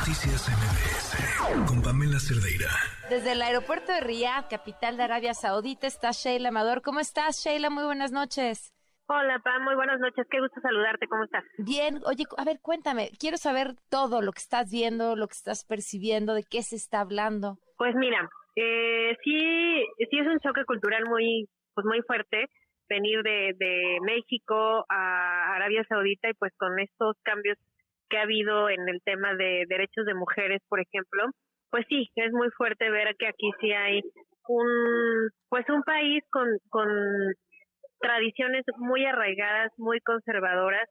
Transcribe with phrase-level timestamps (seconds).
[0.00, 2.72] Noticias MBS con Pamela Cerdeira.
[3.10, 6.80] Desde el aeropuerto de Riyadh, capital de Arabia Saudita, está Sheila Amador.
[6.80, 7.68] ¿Cómo estás, Sheila?
[7.68, 8.72] Muy buenas noches.
[9.08, 10.26] Hola, Pam, muy buenas noches.
[10.30, 11.06] Qué gusto saludarte.
[11.06, 11.44] ¿Cómo estás?
[11.58, 12.00] Bien.
[12.06, 13.10] Oye, a ver, cuéntame.
[13.20, 17.00] Quiero saber todo lo que estás viendo, lo que estás percibiendo, de qué se está
[17.00, 17.58] hablando.
[17.76, 18.26] Pues mira,
[18.56, 22.46] eh, sí, sí es un choque cultural muy, pues muy fuerte
[22.88, 27.58] venir de, de México a Arabia Saudita y pues con estos cambios
[28.10, 31.24] que ha habido en el tema de derechos de mujeres, por ejemplo,
[31.70, 34.02] pues sí, es muy fuerte ver que aquí sí hay
[34.48, 36.88] un, pues un país con, con
[38.00, 40.88] tradiciones muy arraigadas, muy conservadoras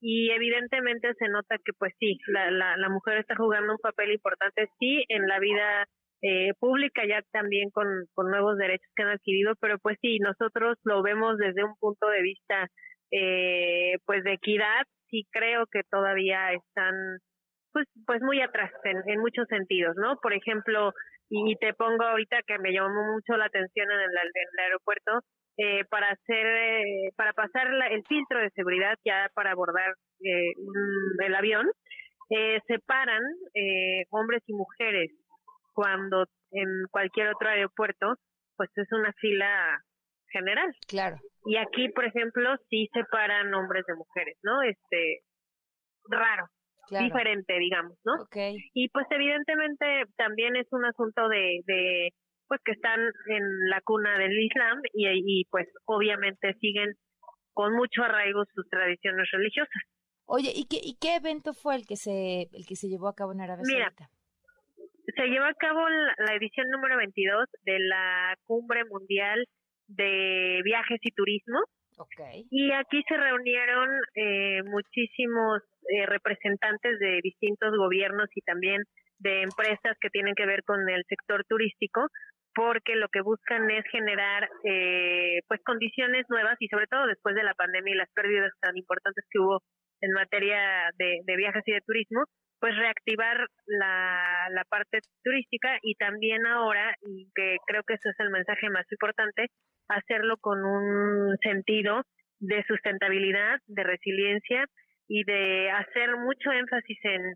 [0.00, 4.12] y evidentemente se nota que pues sí, la, la, la mujer está jugando un papel
[4.12, 5.86] importante, sí, en la vida
[6.22, 10.76] eh, pública ya también con, con nuevos derechos que han adquirido, pero pues sí, nosotros
[10.84, 12.68] lo vemos desde un punto de vista
[13.10, 16.94] eh, pues de equidad sí creo que todavía están
[17.72, 20.16] pues pues muy atrás en, muchos sentidos, ¿no?
[20.20, 20.92] Por ejemplo,
[21.28, 25.20] y, te pongo ahorita que me llamó mucho la atención en el, aeropuerto,
[25.58, 29.94] eh, para hacer, eh, para pasar el filtro de seguridad ya para abordar
[30.24, 30.52] eh,
[31.18, 31.70] el avión,
[32.30, 33.22] eh, separan
[34.10, 35.10] hombres y mujeres
[35.72, 38.14] cuando en cualquier otro aeropuerto,
[38.56, 39.82] pues es una fila
[40.30, 40.74] general.
[40.86, 41.16] Claro.
[41.44, 44.62] Y aquí, por ejemplo, sí separan hombres de mujeres, ¿no?
[44.62, 45.20] Este,
[46.08, 46.46] raro,
[46.90, 48.14] diferente, digamos, ¿no?
[48.24, 48.56] Okay.
[48.74, 52.12] Y pues evidentemente también es un asunto de, de
[52.48, 56.94] pues que están en la cuna del Islam y, y pues obviamente siguen
[57.52, 59.82] con mucho arraigo sus tradiciones religiosas.
[60.24, 63.14] Oye, ¿y qué, ¿y qué evento fue el que se el que se llevó a
[63.14, 68.36] cabo en Arabia Mira, se llevó a cabo la, la edición número 22 de la
[68.44, 69.46] Cumbre Mundial
[69.88, 71.58] de viajes y turismo.
[71.96, 72.46] Okay.
[72.50, 78.82] Y aquí se reunieron eh, muchísimos eh, representantes de distintos gobiernos y también
[79.18, 82.06] de empresas que tienen que ver con el sector turístico,
[82.54, 87.42] porque lo que buscan es generar eh, pues condiciones nuevas y sobre todo después de
[87.42, 89.62] la pandemia y las pérdidas tan importantes que hubo
[90.00, 92.24] en materia de, de viajes y de turismo,
[92.60, 98.20] pues reactivar la, la parte turística y también ahora, y que creo que ese es
[98.20, 99.46] el mensaje más importante,
[99.88, 102.02] hacerlo con un sentido
[102.40, 104.64] de sustentabilidad, de resiliencia
[105.08, 107.34] y de hacer mucho énfasis en,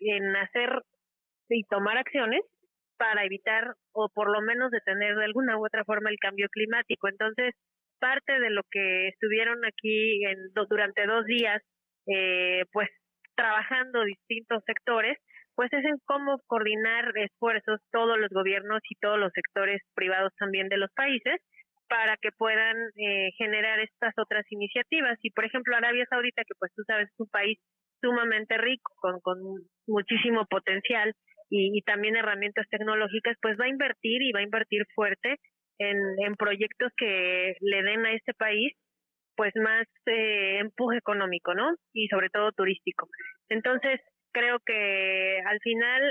[0.00, 0.82] en hacer
[1.48, 2.40] y tomar acciones
[2.96, 7.08] para evitar o por lo menos detener de alguna u otra forma el cambio climático.
[7.08, 7.54] Entonces,
[7.98, 11.62] parte de lo que estuvieron aquí en, durante dos días,
[12.06, 12.88] eh, pues
[13.36, 15.18] trabajando distintos sectores,
[15.54, 20.68] pues es en cómo coordinar esfuerzos todos los gobiernos y todos los sectores privados también
[20.68, 21.40] de los países
[21.88, 25.18] para que puedan eh, generar estas otras iniciativas.
[25.22, 27.58] Y, por ejemplo, Arabia Saudita, que pues tú sabes es un país
[28.00, 29.38] sumamente rico, con, con
[29.86, 31.14] muchísimo potencial
[31.50, 35.36] y, también herramientas tecnológicas, pues va a invertir y va a invertir fuerte
[35.78, 38.72] en, en proyectos que le den a este país
[39.36, 41.74] pues más eh, empuje económico, ¿no?
[41.92, 43.08] Y sobre todo turístico.
[43.48, 44.00] Entonces,
[44.32, 46.02] creo que al final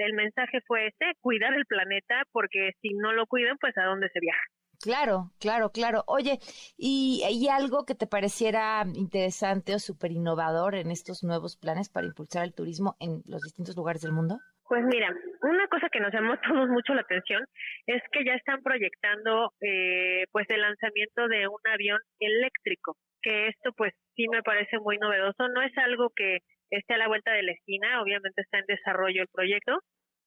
[0.00, 4.08] el mensaje fue ese, cuidar el planeta, porque si no lo cuidan, pues a dónde
[4.10, 4.44] se viaja.
[4.80, 6.04] Claro, claro, claro.
[6.06, 6.38] Oye,
[6.76, 12.06] ¿y, ¿y algo que te pareciera interesante o súper innovador en estos nuevos planes para
[12.06, 14.38] impulsar el turismo en los distintos lugares del mundo?
[14.68, 17.44] Pues mira, una cosa que nos llamó todos mucho la atención
[17.86, 23.72] es que ya están proyectando eh, pues el lanzamiento de un avión eléctrico, que esto
[23.76, 26.38] pues sí me parece muy novedoso, no es algo que
[26.70, 29.78] esté a la vuelta de la esquina, obviamente está en desarrollo el proyecto,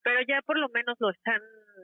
[0.04, 1.42] pero ya por lo menos lo están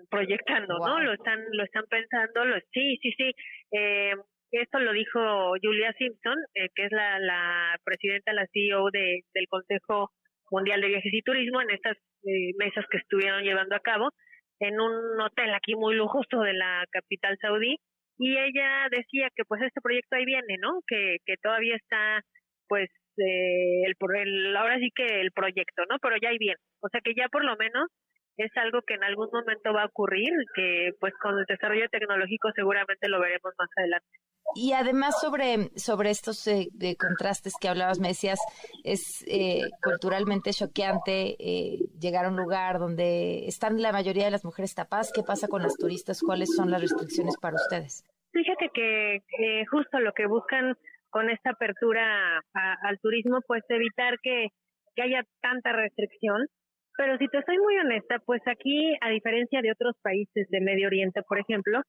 [0.10, 1.00] proyectando, ¿no?
[1.00, 3.32] Lo están lo están pensando, lo sí, sí, sí.
[3.72, 4.14] Eh,
[4.52, 5.20] esto lo dijo
[5.62, 10.12] Julia Simpson, eh, que es la, la presidenta, la CEO de, del Consejo
[10.52, 14.12] Mundial de Viajes y Turismo en estas eh, mesas que estuvieron llevando a cabo
[14.60, 17.78] en un hotel aquí muy lujoso de la capital saudí
[18.18, 20.80] y ella decía que pues este proyecto ahí viene, ¿no?
[20.88, 22.22] Que, que todavía está
[22.68, 25.98] pues eh, el, el ahora sí que el proyecto, ¿no?
[26.00, 26.60] Pero ya ahí viene.
[26.82, 27.90] O sea que ya por lo menos
[28.38, 32.52] es algo que en algún momento va a ocurrir, que pues con el desarrollo tecnológico
[32.56, 34.08] seguramente lo veremos más adelante.
[34.54, 38.40] Y además sobre, sobre estos eh, de contrastes que hablabas, me decías,
[38.84, 44.46] es eh, culturalmente choqueante eh, llegar a un lugar donde están la mayoría de las
[44.46, 45.12] mujeres tapadas.
[45.14, 46.22] ¿Qué pasa con las turistas?
[46.22, 48.06] ¿Cuáles son las restricciones para ustedes?
[48.32, 50.78] Fíjate que justo lo que buscan
[51.10, 54.50] con esta apertura al turismo, pues evitar que,
[54.96, 56.48] que haya tanta restricción.
[56.98, 60.88] Pero si te soy muy honesta, pues aquí, a diferencia de otros países de Medio
[60.88, 61.82] Oriente, por ejemplo,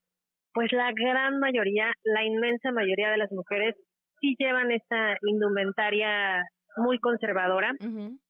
[0.53, 3.75] pues la gran mayoría, la inmensa mayoría de las mujeres
[4.21, 6.43] sí llevan esta indumentaria
[6.79, 7.73] muy conservadora,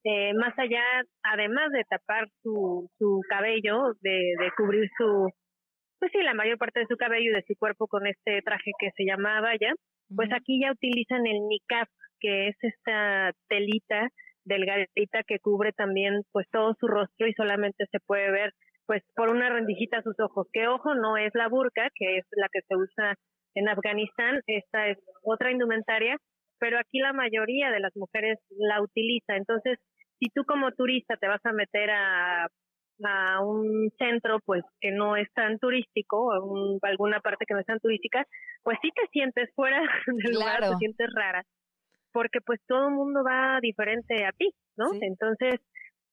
[0.04, 0.82] eh, más allá,
[1.22, 5.28] además de tapar su, su cabello, de, de cubrir su,
[5.98, 8.70] pues sí, la mayor parte de su cabello y de su cuerpo con este traje
[8.78, 9.72] que se llama valla,
[10.14, 11.88] pues aquí ya utilizan el niqab,
[12.20, 14.08] que es esta telita
[14.46, 18.52] delgadita que cubre también pues todo su rostro y solamente se puede ver
[18.86, 22.48] pues por una rendijita sus ojos, que ojo no es la burka, que es la
[22.52, 23.14] que se usa
[23.54, 26.16] en Afganistán, esta es otra indumentaria,
[26.58, 29.34] pero aquí la mayoría de las mujeres la utiliza.
[29.36, 29.78] Entonces,
[30.20, 32.46] si tú como turista te vas a meter a,
[33.04, 37.66] a un centro pues que no es tan turístico, o alguna parte que no es
[37.66, 38.24] tan turística,
[38.62, 41.42] pues sí te sientes fuera del lugar, te sientes rara,
[42.16, 44.48] porque pues todo el mundo va diferente a ti,
[44.78, 44.86] ¿no?
[45.02, 45.60] Entonces,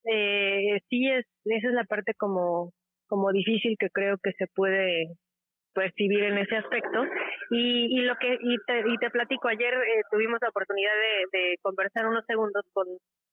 [0.03, 2.73] eh, sí es, esa es la parte como,
[3.07, 5.15] como difícil que creo que se puede
[5.73, 7.05] percibir en ese aspecto.
[7.51, 11.39] Y, y lo que, y te, y te platico, ayer eh, tuvimos la oportunidad de,
[11.39, 12.85] de conversar unos segundos con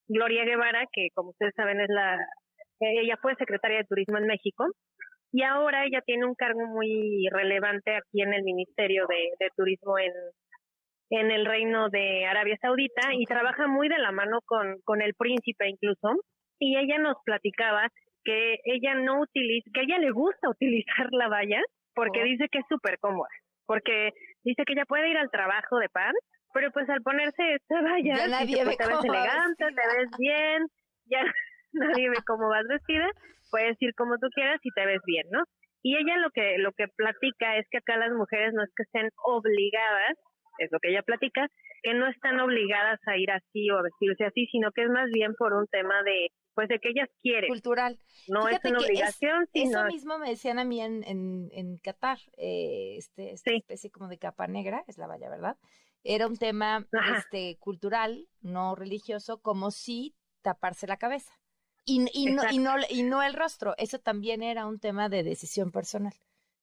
[0.06, 2.24] Gloria Guevara, que como ustedes saben es la,
[2.78, 4.64] ella fue secretaria de Turismo en México
[5.32, 9.98] y ahora ella tiene un cargo muy relevante aquí en el Ministerio de, de Turismo
[9.98, 10.12] en,
[11.10, 15.14] en el Reino de Arabia Saudita y trabaja muy de la mano con, con el
[15.14, 16.14] príncipe incluso
[16.58, 17.88] y ella nos platicaba
[18.24, 21.60] que ella no utiliza, que a ella le gusta utilizar la valla
[21.94, 22.24] porque oh.
[22.24, 23.28] dice que es súper cómoda,
[23.66, 24.10] porque
[24.44, 26.12] dice que ella puede ir al trabajo de paz,
[26.52, 30.66] pero pues al ponerse esta valla, te, pues, te ves elegante, te ves bien,
[31.06, 31.22] ya
[31.72, 33.08] nadie ve cómo vas vestida,
[33.50, 35.42] puedes ir como tú quieras y te ves bien, ¿no?
[35.82, 38.82] Y ella lo que lo que platica es que acá las mujeres no es que
[38.82, 40.14] estén obligadas,
[40.60, 41.48] es lo que ella platica,
[41.82, 45.10] que no están obligadas a ir así o a vestirse así, sino que es más
[45.10, 47.48] bien por un tema de pues de que ellas quieren.
[47.48, 47.98] Cultural.
[48.28, 52.96] No es una obligación, Eso mismo me decían a mí en, en, en Qatar, eh,
[52.98, 55.56] este, esta especie como de capa negra, es la valla, ¿verdad?
[56.02, 56.86] Era un tema
[57.16, 61.32] este cultural, no religioso, como si taparse la cabeza.
[61.84, 65.22] Y, y, no, y, no, y no el rostro, eso también era un tema de
[65.22, 66.12] decisión personal.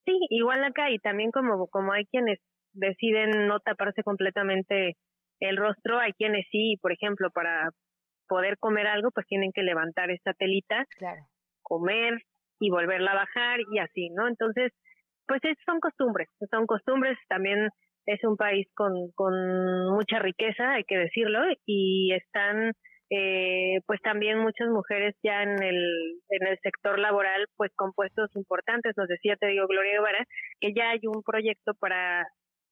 [0.06, 2.40] Sí, igual acá, y también como, como hay quienes
[2.78, 4.96] deciden no taparse completamente
[5.40, 7.70] el rostro, hay quienes sí, por ejemplo, para
[8.28, 10.86] poder comer algo, pues tienen que levantar esta telita,
[11.62, 12.22] comer
[12.60, 14.28] y volverla a bajar y así, ¿no?
[14.28, 14.72] Entonces,
[15.28, 17.70] pues es, son costumbres, son costumbres, también
[18.06, 19.34] es un país con, con
[19.92, 22.72] mucha riqueza, hay que decirlo, y están
[23.10, 28.30] eh, pues también muchas mujeres ya en el, en el sector laboral, pues con puestos
[28.36, 28.94] importantes.
[28.98, 30.26] Nos decía, te digo, Gloria Guevara,
[30.60, 32.28] que ya hay un proyecto para,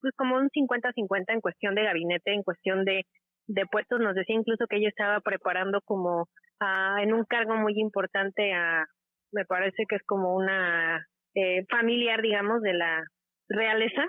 [0.05, 3.05] pues como un 50-50 en cuestión de gabinete, en cuestión de,
[3.47, 3.99] de puestos.
[3.99, 6.27] Nos decía incluso que ella estaba preparando como
[6.59, 8.85] a, en un cargo muy importante a,
[9.31, 11.03] me parece que es como una
[11.33, 13.03] eh, familiar, digamos, de la
[13.49, 14.03] realeza,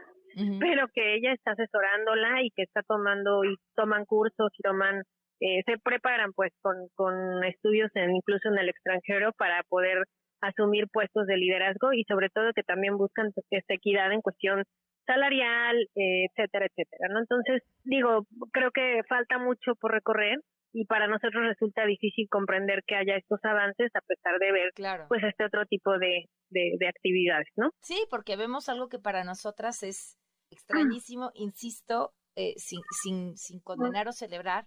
[0.60, 5.02] pero que ella está asesorándola y que está tomando y toman cursos y toman
[5.40, 10.04] eh, se preparan pues con, con estudios en, incluso en el extranjero para poder
[10.42, 14.62] asumir puestos de liderazgo y sobre todo que también buscan pues, esta equidad en cuestión
[15.06, 17.20] salarial, eh, etcétera, etcétera, ¿no?
[17.20, 20.40] Entonces, digo, creo que falta mucho por recorrer
[20.72, 24.72] y para nosotros resulta difícil comprender que haya estos avances a pesar de ver
[25.08, 27.70] pues este otro tipo de, de, actividades, ¿no?
[27.80, 30.18] Sí, porque vemos algo que para nosotras es
[30.50, 34.66] extrañísimo, insisto, eh, sin, sin, sin condenar o celebrar,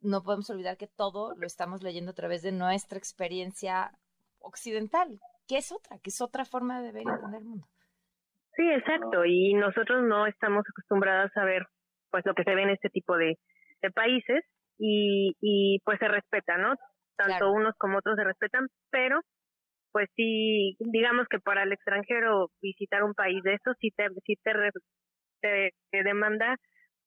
[0.00, 3.92] no podemos olvidar que todo lo estamos leyendo a través de nuestra experiencia
[4.40, 7.68] occidental, que es otra, que es otra forma de ver y entender el mundo.
[8.60, 11.64] Sí, exacto, y nosotros no estamos acostumbrados a ver
[12.10, 13.38] pues lo que se ve en este tipo de,
[13.80, 14.44] de países
[14.76, 16.74] y, y pues se respeta, ¿no?
[17.16, 19.20] Tanto unos como otros se respetan, pero
[19.92, 24.34] pues sí, digamos que para el extranjero visitar un país de estos sí te, sí
[25.40, 26.56] te, te demanda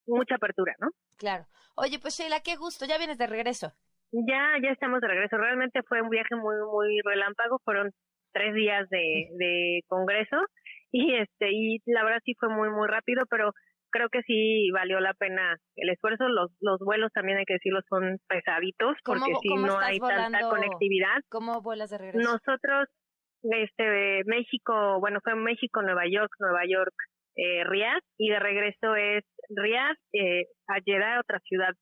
[0.08, 0.88] mucha apertura, ¿no?
[1.20, 1.44] Claro.
[1.76, 3.74] Oye, pues Sheila, qué gusto, ya vienes de regreso.
[4.12, 5.38] Ya, ya estamos de regreso.
[5.38, 7.60] Realmente fue un viaje muy, muy relámpago.
[7.64, 7.92] Fueron
[8.32, 10.38] tres días de, de congreso
[10.94, 13.52] y este y la verdad sí fue muy, muy rápido, pero
[13.90, 16.28] creo que sí valió la pena el esfuerzo.
[16.30, 21.18] Los, los vuelos también hay que decirlo son pesaditos porque si no hay tanta conectividad.
[21.30, 22.20] ¿Cómo vuelas de regreso?
[22.20, 22.88] Nosotros,
[23.44, 26.94] este, México, bueno, fue México, Nueva York, Nueva York,
[27.36, 31.74] eh, Riyadh y de regreso es Riyadh eh, a Jeddah, otra ciudad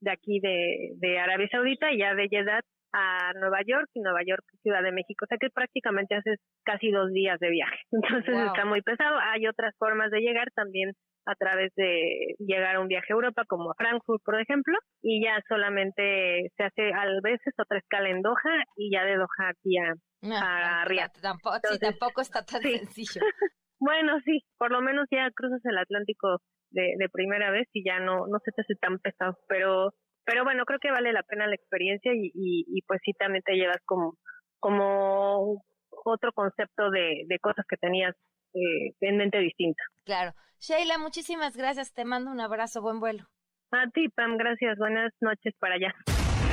[0.00, 2.60] de aquí de, de Arabia Saudita, y ya de Jeddah
[2.92, 5.24] a Nueva York y Nueva York Ciudad de México.
[5.24, 7.78] O sea que prácticamente haces casi dos días de viaje.
[7.92, 9.18] Entonces está muy pesado.
[9.32, 10.92] Hay otras formas de llegar también
[11.26, 15.22] a través de llegar a un viaje a Europa, como a Frankfurt, por ejemplo, y
[15.22, 19.76] ya solamente se hace a veces otra escala en Doha y ya de Doha aquí
[19.78, 21.12] a, a Riyadh.
[21.20, 23.20] Tampoco, sí, tampoco está tan sencillo.
[23.82, 27.98] Bueno, sí, por lo menos ya cruzas el Atlántico de, de primera vez y ya
[27.98, 31.46] no, no se te hace tan pesado, pero pero bueno, creo que vale la pena
[31.46, 34.16] la experiencia y, y, pues sí también te llevas como,
[34.58, 35.62] como
[36.04, 38.14] otro concepto de, de cosas que tenías
[38.54, 39.82] eh, en mente distinta.
[40.04, 40.32] Claro.
[40.58, 41.92] Sheila, muchísimas gracias.
[41.92, 42.82] Te mando un abrazo.
[42.82, 43.24] Buen vuelo.
[43.72, 44.36] A ti, Pam.
[44.36, 44.78] Gracias.
[44.78, 45.94] Buenas noches para allá.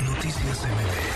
[0.03, 1.06] Noticias